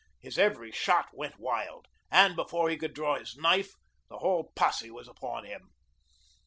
[0.19, 3.75] His every shot went wild, and before he could draw his knife,
[4.09, 5.69] the whole posse was upon him.